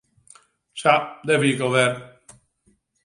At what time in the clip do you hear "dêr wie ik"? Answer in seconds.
1.25-1.61